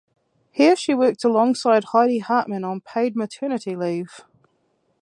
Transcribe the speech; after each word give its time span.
Here 0.51 0.75
she 0.75 0.95
worked 0.95 1.23
alongside 1.23 1.83
Heidi 1.83 2.17
Hartmann 2.17 2.63
on 2.63 2.81
paid 2.81 3.15
maternity 3.15 3.75
leave. 3.75 4.25